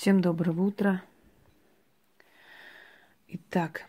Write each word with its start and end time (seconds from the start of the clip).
Всем 0.00 0.22
доброго 0.22 0.62
утра. 0.62 1.02
Итак, 3.28 3.84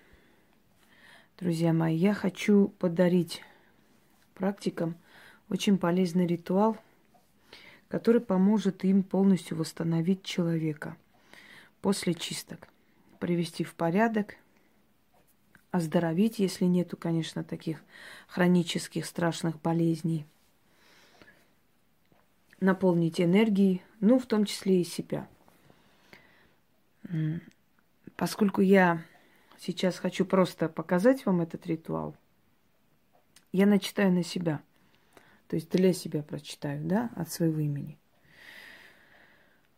друзья 1.40 1.72
мои, 1.72 1.96
я 1.96 2.14
хочу 2.14 2.68
подарить 2.80 3.42
практикам 4.34 4.98
очень 5.48 5.78
полезный 5.78 6.28
ритуал, 6.28 6.76
который 7.88 8.20
поможет 8.20 8.84
им 8.84 9.04
полностью 9.04 9.56
восстановить 9.56 10.22
человека 10.22 10.98
после 11.82 12.14
чисток, 12.14 12.68
привести 13.22 13.64
в 13.64 13.74
порядок, 13.74 14.36
оздоровить, 15.72 16.40
если 16.40 16.66
нету, 16.66 16.98
конечно, 16.98 17.46
таких 17.46 17.82
хронических 18.28 19.06
страшных 19.06 19.62
болезней, 19.62 20.26
наполнить 22.60 23.22
энергией, 23.22 23.82
ну, 24.02 24.20
в 24.20 24.26
том 24.26 24.44
числе 24.44 24.82
и 24.82 24.84
себя. 24.84 25.26
Поскольку 28.16 28.62
я 28.62 29.04
сейчас 29.60 29.98
хочу 29.98 30.26
просто 30.26 30.70
показать 30.70 31.26
вам 31.26 31.42
этот 31.42 31.66
ритуал, 31.68 32.16
я 33.52 33.66
начитаю 33.66 34.12
на 34.12 34.24
себя. 34.24 34.62
То 35.48 35.56
есть 35.56 35.70
для 35.70 35.92
себя 35.94 36.24
прочитаю, 36.24 36.84
да, 36.86 37.10
от 37.16 37.30
своего 37.32 37.60
имени. 37.60 37.98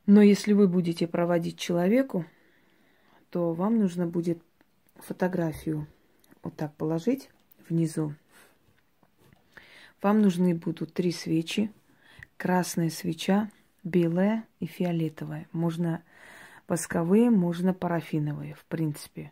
Но 0.06 0.22
если 0.22 0.54
вы 0.54 0.68
будете 0.68 1.08
проводить 1.08 1.58
человеку, 1.58 2.26
то 3.30 3.54
вам 3.54 3.80
нужно 3.80 4.06
будет 4.06 4.42
фотографию 4.98 5.88
вот 6.44 6.56
так 6.56 6.76
положить 6.76 7.30
внизу. 7.68 8.14
Вам 10.02 10.22
нужны 10.22 10.54
будут 10.54 10.94
три 10.94 11.12
свечи. 11.12 11.72
Красная 12.38 12.90
свеча, 12.90 13.50
белая 13.84 14.46
и 14.60 14.66
фиолетовая. 14.66 15.48
Можно 15.54 16.04
восковые, 16.68 17.30
можно 17.30 17.74
парафиновые, 17.74 18.56
в 18.56 18.66
принципе. 18.66 19.32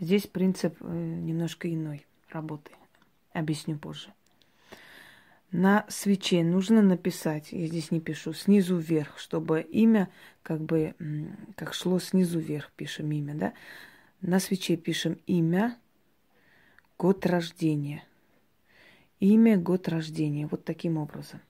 Здесь 0.00 0.26
принцип 0.26 0.76
э, 0.80 0.86
немножко 0.86 1.72
иной 1.72 2.06
работы. 2.30 2.72
Объясню 3.32 3.78
позже. 3.78 4.12
На 5.50 5.86
свече 5.88 6.44
нужно 6.44 6.82
написать, 6.82 7.52
я 7.52 7.66
здесь 7.66 7.90
не 7.90 8.00
пишу, 8.00 8.34
снизу 8.34 8.76
вверх, 8.76 9.18
чтобы 9.18 9.62
имя 9.62 10.10
как 10.42 10.60
бы, 10.60 10.94
как 11.56 11.72
шло 11.72 11.98
снизу 11.98 12.38
вверх, 12.38 12.70
пишем 12.72 13.10
имя, 13.12 13.34
да? 13.34 13.54
На 14.20 14.40
свече 14.40 14.76
пишем 14.76 15.18
имя, 15.26 15.78
год 16.98 17.24
рождения. 17.24 18.04
Имя, 19.20 19.56
год 19.56 19.88
рождения. 19.88 20.46
Вот 20.46 20.64
таким 20.64 20.98
образом. 20.98 21.40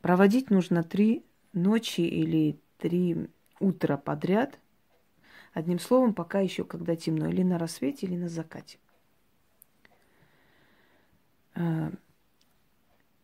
Проводить 0.00 0.50
нужно 0.50 0.82
три 0.82 1.24
ночи 1.52 2.00
или 2.00 2.58
три 2.78 3.28
утра 3.60 3.96
подряд. 3.96 4.58
Одним 5.52 5.78
словом, 5.78 6.14
пока 6.14 6.40
еще 6.40 6.64
когда 6.64 6.96
темно, 6.96 7.28
или 7.28 7.42
на 7.42 7.58
рассвете, 7.58 8.06
или 8.06 8.16
на 8.16 8.28
закате. 8.28 8.78
А, 11.54 11.90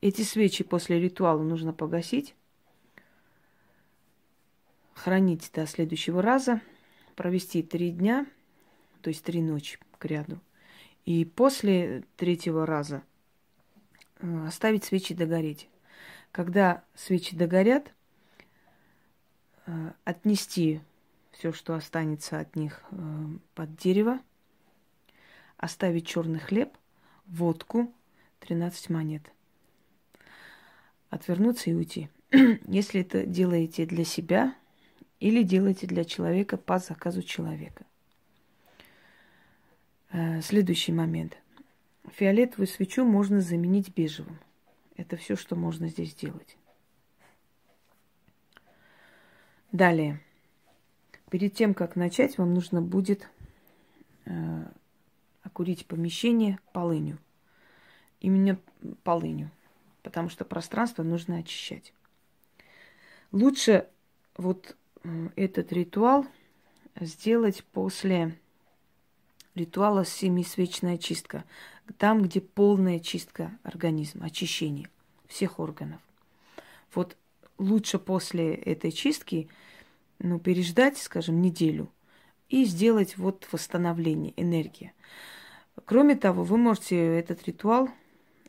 эти 0.01 0.23
свечи 0.23 0.65
после 0.65 1.01
ритуала 1.01 1.43
нужно 1.43 1.73
погасить, 1.73 2.35
хранить 4.93 5.51
до 5.55 5.67
следующего 5.67 6.21
раза, 6.21 6.61
провести 7.15 7.63
три 7.63 7.91
дня, 7.91 8.27
то 9.03 9.09
есть 9.09 9.25
три 9.25 9.41
ночи 9.41 9.79
к 9.99 10.05
ряду. 10.05 10.41
И 11.05 11.25
после 11.25 12.05
третьего 12.17 12.67
раза 12.67 13.03
э, 14.19 14.47
оставить 14.47 14.85
свечи 14.85 15.15
догореть. 15.15 15.69
Когда 16.33 16.83
свечи 16.95 17.37
догорят, 17.37 17.93
отнести 20.05 20.81
все, 21.37 21.53
что 21.53 21.75
останется 21.75 22.39
от 22.39 22.57
них 22.57 22.83
э, 22.91 22.97
под 23.55 23.77
дерево, 23.77 24.21
оставить 25.57 26.07
черный 26.07 26.39
хлеб, 26.39 26.71
водку, 27.27 27.93
13 28.41 28.91
монет. 28.91 29.23
Отвернуться 31.11 31.71
и 31.71 31.75
уйти. 31.75 32.09
Если 32.31 33.01
это 33.01 33.27
делаете 33.27 33.87
для 33.87 34.05
себя 34.05 34.55
или 35.21 35.43
делаете 35.43 35.87
для 35.87 36.05
человека 36.05 36.57
по 36.57 36.79
заказу 36.79 37.23
человека. 37.23 37.85
Э, 40.11 40.41
следующий 40.41 40.93
момент. 40.93 41.37
Фиолетовую 42.13 42.67
свечу 42.67 43.05
можно 43.05 43.41
заменить 43.41 43.95
бежевым. 43.95 44.39
Это 44.97 45.17
все, 45.17 45.35
что 45.35 45.57
можно 45.57 45.89
здесь 45.89 46.11
сделать. 46.13 46.57
Далее. 49.75 50.21
Перед 51.31 51.55
тем, 51.55 51.75
как 51.75 51.97
начать, 51.97 52.39
вам 52.39 52.55
нужно 52.55 52.81
будет 52.81 53.29
э, 54.25 54.65
окурить 55.43 55.87
помещение 55.87 56.61
полынью. 56.73 57.19
Именно 58.21 58.61
полынью, 59.03 59.51
потому 60.05 60.29
что 60.29 60.45
пространство 60.45 61.03
нужно 61.03 61.39
очищать. 61.39 61.93
Лучше 63.33 63.89
вот 64.37 64.77
этот 65.35 65.73
ритуал 65.73 66.25
сделать 67.01 67.65
после 67.65 68.39
ритуала 69.57 70.05
семисвечная 70.05 70.99
чистка. 70.99 71.43
Там, 71.99 72.23
где 72.23 72.41
полная 72.41 73.01
чистка 73.01 73.51
организма, 73.65 74.27
очищение 74.27 74.89
всех 75.27 75.59
органов. 75.59 76.01
Вот 76.95 77.17
лучше 77.59 77.99
после 77.99 78.55
этой 78.55 78.93
чистки 78.93 79.49
ну, 80.19 80.39
переждать, 80.39 80.99
скажем, 80.99 81.41
неделю 81.41 81.91
и 82.49 82.65
сделать 82.65 83.17
вот 83.17 83.47
восстановление 83.51 84.33
энергии. 84.37 84.93
Кроме 85.85 86.17
того, 86.17 86.45
вы 86.45 86.57
можете 86.57 86.97
этот 86.97 87.47
ритуал 87.47 87.89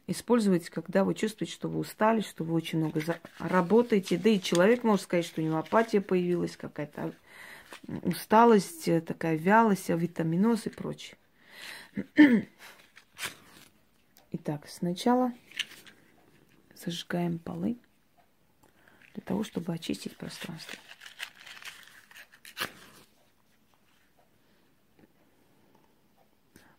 использовать, 0.08 0.70
когда 0.70 1.04
вы 1.04 1.16
чувствуете, 1.16 1.54
что 1.54 1.68
вы 1.68 1.80
устали, 1.80 2.22
что 2.22 2.44
вы 2.44 2.54
очень 2.54 2.80
много 2.80 3.02
работаете. 3.40 4.18
Да 4.18 4.30
и 4.30 4.40
человек 4.40 4.84
может 4.84 5.06
сказать, 5.06 5.26
что 5.26 5.42
у 5.42 5.44
него 5.44 5.58
апатия 5.58 6.02
появилась, 6.02 6.56
какая-то 6.56 7.14
усталость, 8.04 8.90
такая 9.06 9.36
вялость, 9.36 9.90
витаминоз 9.90 10.68
и 10.68 10.70
прочее. 10.70 11.18
Итак, 14.32 14.68
сначала 14.68 15.34
зажигаем 16.76 17.40
полы 17.40 17.78
для 19.16 19.24
того, 19.24 19.44
чтобы 19.44 19.74
очистить 19.74 20.16
пространство. 20.18 20.78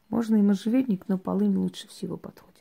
Можно 0.09 0.37
и 0.37 0.43
можжевельник, 0.43 1.09
но 1.09 1.19
полынь 1.19 1.57
лучше 1.57 1.89
всего 1.89 2.17
подходит. 2.17 2.56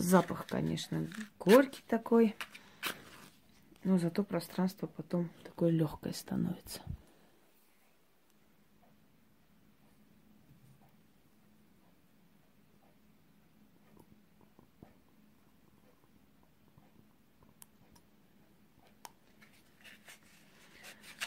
Запах, 0.00 0.46
конечно, 0.46 1.08
горький 1.38 1.82
такой. 1.86 2.34
Но 3.84 3.98
зато 3.98 4.24
пространство 4.24 4.86
потом 4.86 5.28
такое 5.44 5.70
легкое 5.70 6.14
становится. 6.14 6.80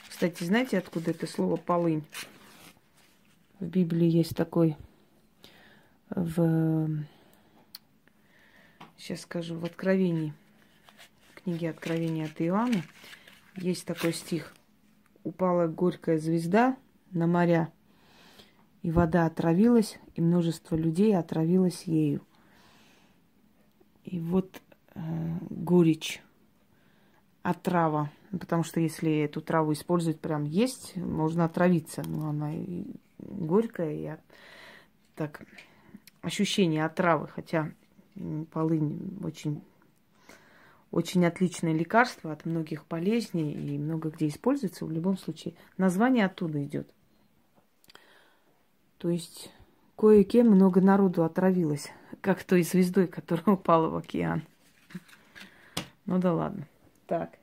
Кстати, 0.09 0.43
знаете, 0.45 0.79
откуда 0.79 1.11
это 1.11 1.27
слово 1.27 1.57
полынь? 1.57 2.03
В 3.59 3.67
Библии 3.67 4.07
есть 4.07 4.35
такой 4.35 4.75
в 6.09 7.05
сейчас 8.97 9.21
скажу, 9.21 9.57
в 9.57 9.65
Откровении, 9.65 10.33
в 11.31 11.41
книге 11.41 11.69
Откровения 11.69 12.25
от 12.25 12.41
Иоанна, 12.41 12.83
есть 13.55 13.85
такой 13.85 14.13
стих. 14.13 14.53
Упала 15.23 15.67
горькая 15.67 16.17
звезда 16.17 16.75
на 17.11 17.27
моря, 17.27 17.71
и 18.81 18.91
вода 18.91 19.25
отравилась, 19.25 19.99
и 20.15 20.21
множество 20.21 20.75
людей 20.75 21.15
отравилось 21.17 21.83
ею. 21.83 22.21
И 24.03 24.19
вот 24.19 24.61
э, 24.95 24.99
горечь, 25.49 26.21
отрава, 27.41 28.11
потому 28.31 28.63
что 28.63 28.79
если 28.79 29.19
эту 29.19 29.41
траву 29.41 29.73
использовать 29.73 30.19
прям 30.19 30.43
есть, 30.43 30.95
можно 30.95 31.45
отравиться, 31.45 32.03
но 32.05 32.29
она 32.29 32.51
горькая 32.51 32.97
горькое, 33.19 34.01
я 34.01 34.19
так 35.15 35.43
ощущение 36.21 36.85
отравы, 36.85 37.27
хотя 37.27 37.71
полынь 38.51 39.19
очень 39.23 39.61
очень 40.93 41.25
отличное 41.25 41.73
лекарство, 41.73 42.31
от 42.31 42.45
многих 42.45 42.85
болезней 42.85 43.51
и 43.51 43.79
много 43.79 44.11
где 44.11 44.27
используется. 44.27 44.85
В 44.85 44.91
любом 44.91 45.17
случае, 45.17 45.55
название 45.75 46.27
оттуда 46.27 46.63
идет. 46.63 46.87
То 48.99 49.09
есть 49.09 49.51
кое-кем 49.97 50.47
много 50.51 50.81
народу 50.81 51.23
отравилось, 51.23 51.91
как 52.21 52.43
той 52.43 52.61
звездой, 52.61 53.07
которая 53.07 53.55
упала 53.55 53.89
в 53.89 53.95
океан. 53.95 54.43
Ну 56.05 56.19
да 56.19 56.31
ладно. 56.31 56.67
Так. 57.07 57.39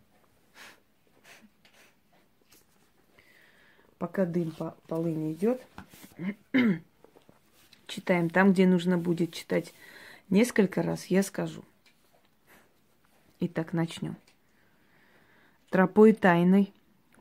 Пока 3.98 4.26
дым 4.26 4.52
по 4.52 4.76
полыни 4.86 5.32
идет, 5.32 5.60
читаем 7.88 8.30
там, 8.30 8.52
где 8.52 8.68
нужно 8.68 8.96
будет 8.96 9.34
читать 9.34 9.74
несколько 10.30 10.82
раз, 10.82 11.06
я 11.06 11.22
скажу. 11.22 11.62
Итак, 13.40 13.72
начнем. 13.72 14.16
Тропой 15.70 16.12
тайной, 16.12 16.72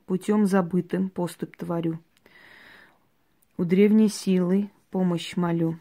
путем 0.05 0.45
забытым 0.45 1.09
поступ 1.09 1.55
творю. 1.55 1.99
У 3.57 3.65
древней 3.65 4.09
силы 4.09 4.69
помощь 4.91 5.35
молю. 5.35 5.77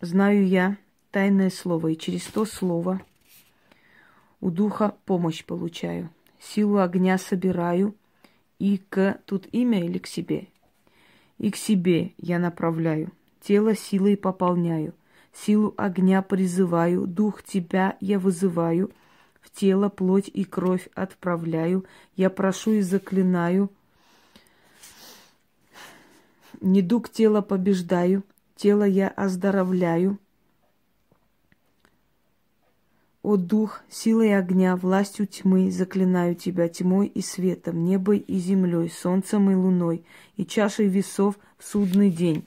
Знаю 0.00 0.46
я 0.46 0.76
тайное 1.10 1.50
слово, 1.50 1.88
и 1.88 1.96
через 1.96 2.24
то 2.24 2.44
слово 2.44 3.00
у 4.40 4.50
духа 4.50 4.96
помощь 5.04 5.44
получаю. 5.44 6.10
Силу 6.38 6.78
огня 6.78 7.18
собираю, 7.18 7.94
и 8.58 8.78
к... 8.78 9.20
Тут 9.26 9.46
имя 9.52 9.84
или 9.84 9.98
к 9.98 10.06
себе? 10.06 10.48
И 11.38 11.50
к 11.50 11.56
себе 11.56 12.12
я 12.18 12.38
направляю. 12.38 13.12
Тело 13.40 13.74
силой 13.74 14.16
пополняю. 14.16 14.94
Силу 15.32 15.74
огня 15.76 16.22
призываю. 16.22 17.06
Дух 17.06 17.42
тебя 17.42 17.96
я 18.00 18.18
вызываю. 18.18 18.90
В 19.40 19.50
тело 19.50 19.88
плоть 19.88 20.30
и 20.32 20.44
кровь 20.44 20.88
отправляю. 20.94 21.84
Я 22.16 22.30
прошу 22.30 22.72
и 22.72 22.80
заклинаю. 22.80 23.70
Недуг 26.60 27.08
тела 27.10 27.40
побеждаю. 27.40 28.22
Тело 28.56 28.84
я 28.84 29.08
оздоровляю. 29.08 30.18
О 33.22 33.36
дух, 33.36 33.82
силой 33.90 34.36
огня, 34.36 34.76
властью 34.76 35.26
тьмы, 35.26 35.70
заклинаю 35.70 36.34
тебя 36.34 36.68
тьмой 36.68 37.06
и 37.06 37.20
светом, 37.20 37.84
небой 37.84 38.18
и 38.18 38.38
землей, 38.38 38.90
солнцем 38.90 39.50
и 39.50 39.54
луной, 39.54 40.04
и 40.36 40.46
чашей 40.46 40.88
весов 40.88 41.38
в 41.58 41.64
судный 41.64 42.10
день. 42.10 42.46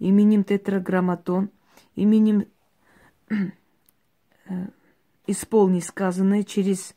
Именем 0.00 0.42
тетраграмматон, 0.42 1.50
именем 1.96 2.46
э, 3.28 4.68
исполни 5.26 5.80
сказанное 5.80 6.44
через 6.44 6.94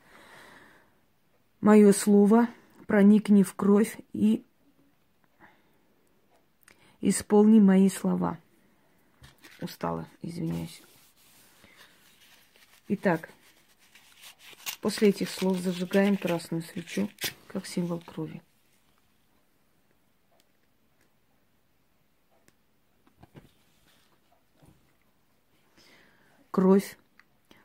мое 1.61 1.91
слово, 1.93 2.47
проникни 2.85 3.43
в 3.43 3.55
кровь 3.55 3.97
и 4.13 4.45
исполни 7.01 7.59
мои 7.59 7.89
слова. 7.89 8.37
Устала, 9.61 10.07
извиняюсь. 10.21 10.81
Итак, 12.87 13.29
после 14.81 15.09
этих 15.09 15.29
слов 15.29 15.57
зажигаем 15.57 16.17
красную 16.17 16.63
свечу, 16.63 17.09
как 17.47 17.65
символ 17.65 17.99
крови. 17.99 18.41
Кровь, 26.51 26.97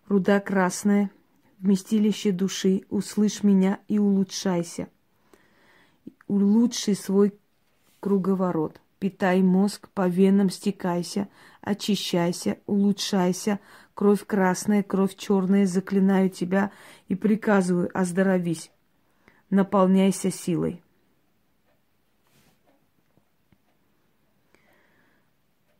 руда 0.09 0.41
красная, 0.41 1.11
вместилище 1.59 2.33
души, 2.33 2.85
услышь 2.91 3.43
меня 3.43 3.81
и 3.89 3.99
улучшайся. 3.99 4.89
Улучши 6.27 6.95
свой 6.95 7.35
круговорот. 8.01 8.81
Питай 8.99 9.43
мозг, 9.43 9.89
по 9.91 10.09
венам 10.09 10.51
стекайся, 10.51 11.29
очищайся, 11.61 12.59
улучшайся, 12.67 13.61
кровь 13.95 14.25
красная, 14.25 14.83
кровь 14.83 15.15
черная, 15.17 15.67
заклинаю 15.67 16.31
тебя 16.31 16.71
и 17.09 17.15
приказываю, 17.15 17.91
оздоровись, 17.93 18.71
наполняйся 19.51 20.31
силой. 20.31 20.83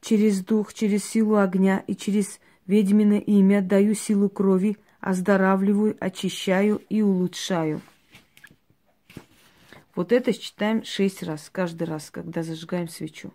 Через 0.03 0.45
дух, 0.45 0.75
через 0.75 1.05
силу 1.05 1.37
огня 1.37 1.83
и 1.87 1.97
через 1.97 2.41
ведьминое 2.67 3.21
имя 3.21 3.63
даю 3.63 3.95
силу 3.95 4.29
крови, 4.29 4.77
оздоравливаю, 5.01 5.97
очищаю 6.01 6.83
и 6.89 7.03
улучшаю. 7.03 7.81
Вот 9.95 10.13
это 10.13 10.33
читаем 10.33 10.85
шесть 10.85 11.23
раз, 11.23 11.51
каждый 11.51 11.85
раз, 11.85 12.11
когда 12.11 12.43
зажигаем 12.43 12.89
свечу. 12.89 13.33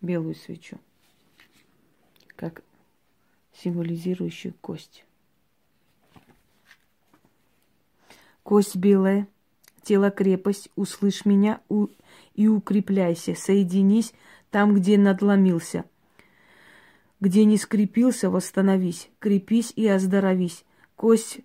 белую 0.00 0.34
свечу, 0.34 0.78
как 2.36 2.62
символизирующую 3.52 4.54
кость. 4.60 5.04
Кость 8.42 8.76
белая, 8.76 9.28
тело 9.82 10.10
крепость, 10.10 10.70
услышь 10.76 11.24
меня 11.24 11.60
у... 11.68 11.88
и 12.34 12.48
укрепляйся, 12.48 13.34
соединись 13.34 14.12
там, 14.50 14.74
где 14.74 14.98
надломился. 14.98 15.84
Где 17.20 17.44
не 17.44 17.56
скрепился, 17.56 18.30
восстановись, 18.30 19.10
крепись 19.18 19.72
и 19.76 19.86
оздоровись. 19.86 20.64
Кость 20.96 21.40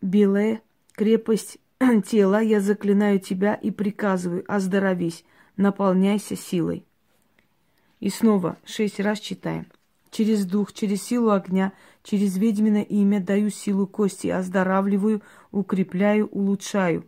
белая, 0.00 0.60
крепость 0.92 1.58
тела, 2.06 2.40
я 2.40 2.60
заклинаю 2.60 3.20
тебя 3.20 3.54
и 3.54 3.70
приказываю, 3.70 4.44
оздоровись, 4.46 5.24
наполняйся 5.56 6.36
силой. 6.36 6.84
И 8.00 8.10
снова 8.10 8.56
шесть 8.64 9.00
раз 9.00 9.20
читаем. 9.20 9.66
Через 10.10 10.46
дух, 10.46 10.72
через 10.72 11.02
силу 11.02 11.30
огня, 11.30 11.72
через 12.02 12.36
ведьминое 12.38 12.82
имя 12.82 13.20
даю 13.20 13.50
силу 13.50 13.86
кости, 13.86 14.28
оздоравливаю, 14.28 15.22
укрепляю, 15.50 16.28
улучшаю. 16.28 17.04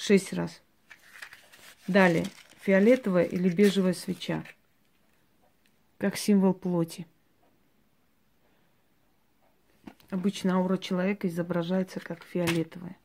Шесть 0.00 0.32
раз. 0.32 0.62
Далее. 1.86 2.24
Фиолетовая 2.62 3.24
или 3.24 3.48
бежевая 3.48 3.92
свеча. 3.92 4.42
Как 5.98 6.16
символ 6.16 6.54
плоти. 6.54 7.06
Обычно 10.08 10.54
аура 10.54 10.78
человека 10.78 11.28
изображается 11.28 12.00
как 12.00 12.24
фиолетовая. 12.24 12.96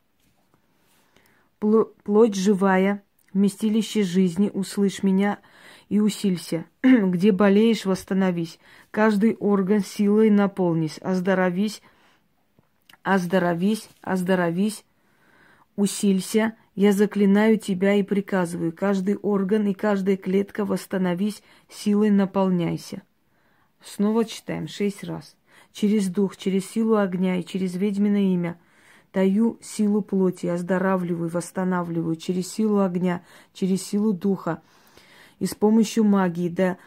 Плоть 1.60 2.36
живая, 2.36 3.04
вместилище 3.34 4.04
жизни, 4.04 4.50
услышь 4.54 5.04
меня– 5.04 5.40
и 5.90 6.00
усилься. 6.00 6.66
Где 6.84 7.32
болеешь, 7.32 7.86
восстановись. 7.86 8.60
Каждый 8.92 9.36
орган 9.36 9.82
силой 9.82 10.30
наполнись. 10.30 10.98
Оздоровись, 11.00 11.82
оздоровись, 13.04 13.90
оздоровись, 14.02 14.84
усилься. 15.76 16.56
Я 16.76 16.92
заклинаю 16.92 17.58
тебя 17.58 17.96
и 17.96 18.04
приказываю. 18.04 18.72
Каждый 18.72 19.16
орган 19.16 19.68
и 19.68 19.74
каждая 19.74 20.18
клетка 20.18 20.66
восстановись, 20.66 21.42
силой 21.70 22.10
наполняйся. 22.10 23.02
Снова 23.82 24.26
читаем 24.26 24.68
шесть 24.68 25.04
раз. 25.04 25.36
Через 25.72 26.10
дух, 26.10 26.38
через 26.38 26.70
силу 26.70 26.96
огня 26.96 27.38
и 27.38 27.44
через 27.44 27.76
ведьминое 27.76 28.34
имя– 28.34 28.60
даю 29.16 29.58
силу 29.62 30.02
плоти, 30.02 30.48
оздоравливаю, 30.48 31.30
восстанавливаю 31.30 32.18
через 32.18 32.52
силу 32.52 32.82
огня, 32.82 33.24
через 33.54 33.82
силу 33.82 34.12
духа, 34.12 34.62
и 35.40 35.46
с 35.46 35.56
помощью 35.56 36.04
магии, 36.04 36.50
да 36.50 36.78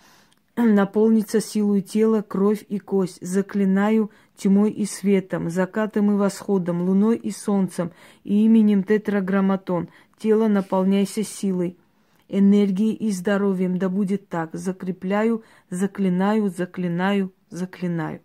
наполнится 0.65 1.41
силой 1.41 1.83
тела, 1.83 2.23
кровь 2.23 2.65
и 2.69 2.79
кость. 2.79 3.19
Заклинаю 3.21 4.11
тьмой 4.37 4.71
и 4.71 4.85
светом, 4.87 5.51
закатом 5.51 6.11
и 6.13 6.15
восходом, 6.15 6.83
луной 6.83 7.17
и 7.17 7.31
солнцем, 7.31 7.93
и 8.25 8.45
именем 8.45 8.83
тетраграмматон. 8.83 9.89
Тело 10.19 10.49
наполняйся 10.49 11.23
силой, 11.23 11.77
энергией 12.29 12.95
и 12.95 13.11
здоровьем. 13.11 13.79
Да 13.79 13.89
будет 13.89 14.29
так. 14.29 14.51
Закрепляю, 14.53 15.45
заклинаю, 15.71 16.49
заклинаю, 16.51 17.33
заклинаю. 17.51 18.21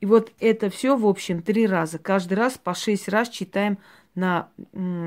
И 0.00 0.06
вот 0.06 0.32
это 0.38 0.70
все, 0.70 0.96
в 0.96 1.06
общем, 1.06 1.42
три 1.42 1.66
раза. 1.66 1.98
Каждый 1.98 2.34
раз 2.34 2.56
по 2.56 2.74
шесть 2.74 3.08
раз 3.08 3.28
читаем 3.28 3.78
на 4.14 4.48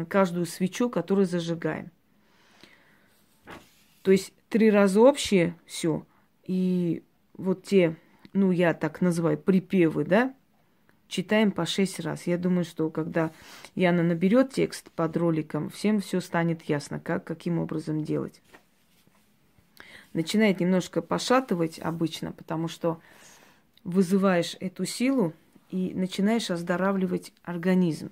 каждую 0.09 0.45
свечу, 0.45 0.89
которую 0.89 1.25
зажигаем. 1.25 1.91
То 4.01 4.11
есть 4.11 4.33
три 4.49 4.69
раза 4.71 5.01
общее 5.01 5.55
все. 5.65 6.05
И 6.45 7.03
вот 7.37 7.63
те, 7.63 7.95
ну, 8.33 8.51
я 8.51 8.73
так 8.73 9.01
называю, 9.01 9.37
припевы, 9.37 10.05
да, 10.05 10.33
читаем 11.07 11.51
по 11.51 11.65
шесть 11.65 11.99
раз. 11.99 12.25
Я 12.25 12.37
думаю, 12.37 12.65
что 12.65 12.89
когда 12.89 13.31
Яна 13.75 14.03
наберет 14.03 14.53
текст 14.53 14.89
под 14.91 15.15
роликом, 15.17 15.69
всем 15.69 16.01
все 16.01 16.19
станет 16.21 16.63
ясно, 16.63 16.99
как, 16.99 17.23
каким 17.23 17.59
образом 17.59 18.03
делать. 18.03 18.41
Начинает 20.13 20.59
немножко 20.59 21.01
пошатывать 21.01 21.79
обычно, 21.79 22.31
потому 22.31 22.67
что 22.67 22.99
вызываешь 23.83 24.57
эту 24.59 24.85
силу 24.85 25.33
и 25.69 25.93
начинаешь 25.93 26.51
оздоравливать 26.51 27.33
организм. 27.43 28.11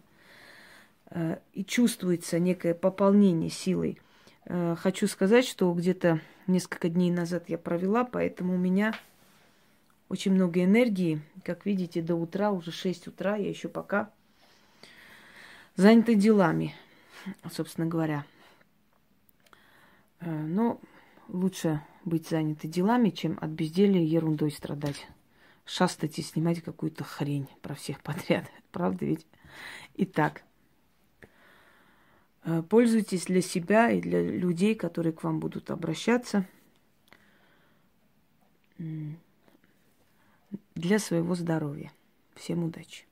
Э, 1.10 1.40
и 1.54 1.66
чувствуется 1.66 2.40
некое 2.40 2.74
пополнение 2.74 3.50
силой. 3.50 4.00
Э, 4.50 4.76
хочу 4.76 5.08
сказать, 5.08 5.46
что 5.46 5.72
где-то 5.74 6.20
несколько 6.48 6.90
дней 6.90 7.12
назад 7.12 7.50
я 7.50 7.58
провела, 7.60 8.04
поэтому 8.04 8.56
у 8.56 8.58
меня 8.58 8.94
очень 10.10 10.34
много 10.34 10.64
энергии. 10.64 11.22
Как 11.46 11.68
видите, 11.68 12.02
до 12.02 12.16
утра, 12.16 12.52
уже 12.52 12.72
6 12.72 13.08
утра, 13.08 13.36
я 13.36 13.48
еще 13.48 13.70
пока 13.70 14.10
занята 15.76 16.16
делами, 16.16 16.76
собственно 17.52 17.86
говоря. 17.86 18.26
Э, 20.20 20.32
но 20.32 20.82
лучше 21.28 21.82
быть 22.04 22.28
заняты 22.28 22.68
делами, 22.68 23.12
чем 23.12 23.38
от 23.40 23.52
безделия 23.52 24.04
ерундой 24.04 24.52
страдать. 24.52 25.08
Шастать 25.64 26.18
и 26.18 26.24
снимать 26.24 26.64
какую-то 26.64 27.04
хрень 27.04 27.48
про 27.62 27.76
всех 27.76 28.02
подряд. 28.02 28.46
Правда 28.72 29.06
ведь? 29.06 29.28
Итак, 29.96 30.42
пользуйтесь 32.70 33.26
для 33.26 33.42
себя 33.42 33.92
и 33.92 34.02
для 34.02 34.22
людей, 34.22 34.76
которые 34.76 35.14
к 35.14 35.24
вам 35.24 35.40
будут 35.40 35.72
обращаться– 35.72 36.46
для 40.76 41.00
своего 41.00 41.36
здоровья. 41.36 41.92
Всем 42.36 42.64
удачи! 42.64 43.09